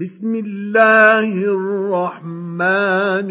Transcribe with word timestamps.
بسم 0.00 0.34
الله 0.34 1.30
الرحمن 1.34 3.30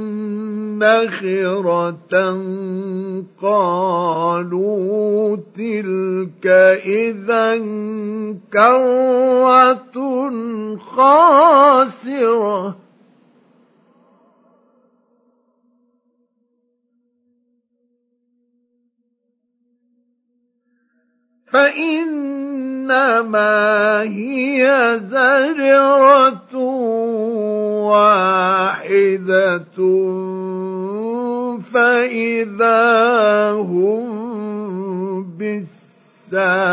نخرة 0.79 2.15
قالوا 3.43 5.37
تلك 5.37 6.47
إذا 6.87 7.57
كرة 8.53 9.99
خاسرة 10.97 12.77
فإنما 21.53 23.13
هي 24.03 25.01
زجرة 25.11 26.55
واحدة 27.89 29.63
فإذا 31.73 33.53
هم 33.53 34.09
بالساهرة. 36.29 36.69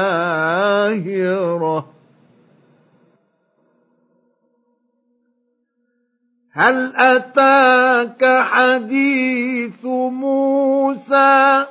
هل 6.51 6.95
أتاك 6.95 8.25
حديث 8.41 9.85
موسى؟ 9.85 11.65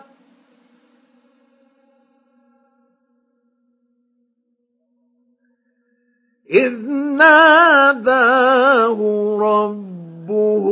إذ 6.55 6.89
ناداه 7.19 8.99
ربه 9.41 10.67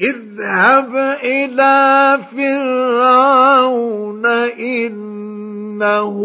اذهب 0.00 0.96
إلى 1.24 2.18
فرعون 2.32 4.26
إنه 4.60 6.18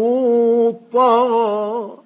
طغى 0.92 2.03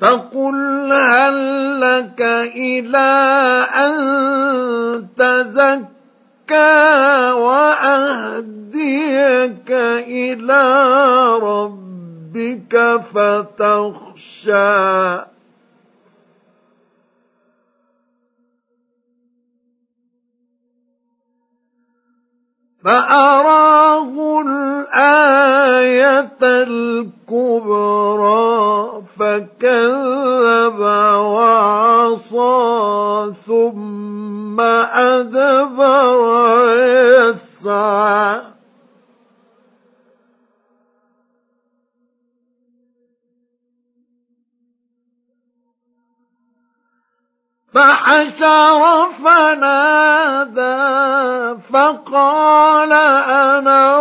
فقل 0.00 0.92
هل 0.92 1.80
لك 1.80 2.22
إلى 2.54 3.10
أن 3.74 5.08
تزكى 5.16 5.88
وأهديك 7.30 8.90
إلى 10.06 10.62
ربك 11.42 13.00
فتخشى. 13.14 14.58
فأراه 22.84 24.42
الآية 25.68 26.38
الكبرى 27.22 28.22
فكذب 29.18 30.80
وعصى 31.20 32.52
ثم 33.46 34.60
أدبر 34.60 36.18
يسعى. 37.06 38.40
فحشر 47.74 49.08
فنادى 49.24 50.78
فقال 51.72 52.92
أنا 52.92 53.96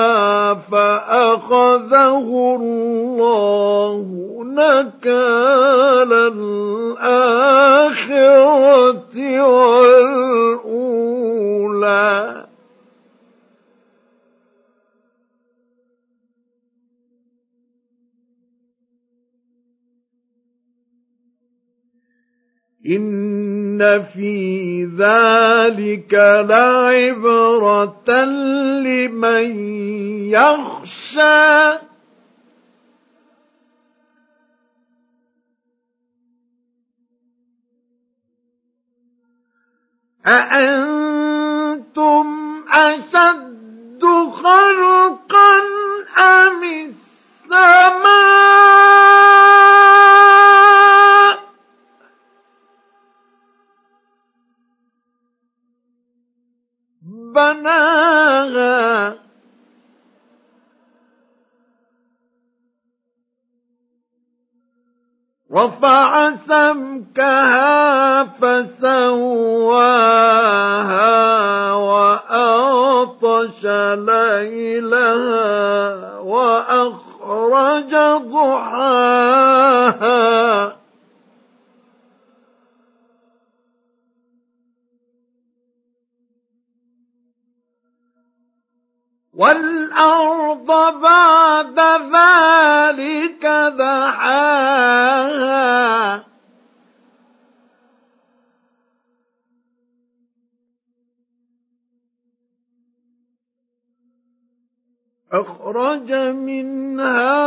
فأخذه 0.72 2.28
الله 2.60 4.06
نكال 4.44 6.14
الآخرة 6.94 7.44
والأولى. 9.48 10.34
إن 23.84 24.04
في 24.04 24.86
ذلك 24.86 26.14
لعبرة 26.50 28.24
لمن 28.84 29.56
يخشى. 30.32 31.80
أأنتم 40.26 42.26
أشد 42.72 43.43
بناها. 57.34 59.24
رفع 65.54 66.36
سمكها 66.36 68.24
فسواها 68.24 69.34
وأغطش 71.74 73.66
ليلها 74.10 75.54
وأخرج 76.20 77.96
ضحاها. 78.32 79.54
والأرض 89.44 90.70
بعد 91.02 91.80
ذلك 92.16 93.44
دحاها. 93.78 95.04
أخرج 105.34 106.14
منها 106.14 107.44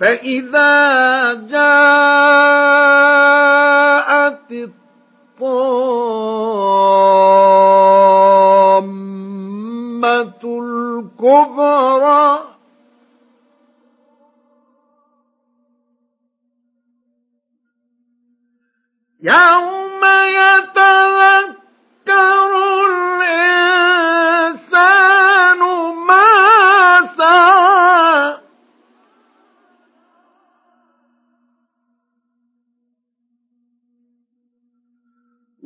فإذا 0.00 1.34
جاءت 1.34 2.70
الطامة 4.52 5.60
الكبرى 10.44 12.40
يوم 19.22 20.04
يتذكر 20.26 21.09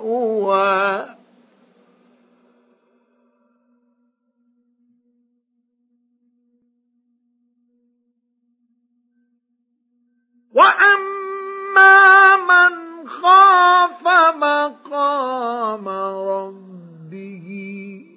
وأما 10.53 12.35
من 12.35 13.07
خاف 13.07 14.07
مقام 14.35 15.87
ربه 15.89 17.47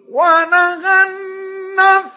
ونهى 0.09 0.97
النفس 1.09 2.10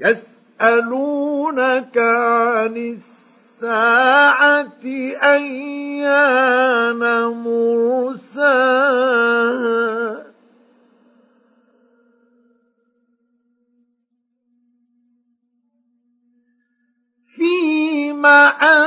يسألونك 0.00 1.98
عن 1.98 2.98
الساعة 3.60 4.84
أيان 5.22 7.02
مرساها 8.24 9.14
فيما 17.36 18.48
أنت 18.48 18.83